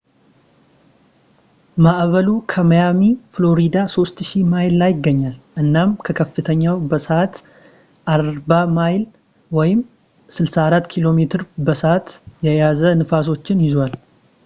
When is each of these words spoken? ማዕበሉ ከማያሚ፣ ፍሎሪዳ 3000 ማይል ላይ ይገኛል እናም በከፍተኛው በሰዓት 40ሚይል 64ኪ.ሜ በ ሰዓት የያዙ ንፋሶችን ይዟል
ማዕበሉ 1.85 2.27
ከማያሚ፣ 2.51 3.01
ፍሎሪዳ 3.33 3.75
3000 3.95 4.47
ማይል 4.53 4.73
ላይ 4.81 4.91
ይገኛል 4.93 5.35
እናም 5.61 5.89
በከፍተኛው 6.05 6.77
በሰዓት 6.93 7.33
40ሚይል 8.15 9.03
64ኪ.ሜ 10.37 11.27
በ 11.67 11.77
ሰዓት 11.83 12.07
የያዙ 12.47 12.81
ንፋሶችን 13.01 13.63
ይዟል 13.67 13.93